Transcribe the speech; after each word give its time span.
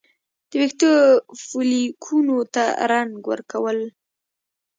د 0.49 0.51
ویښتو 0.61 0.91
فولیکونو 1.45 2.37
ته 2.53 2.65
رنګ 2.91 3.11
ورکول 3.31 3.79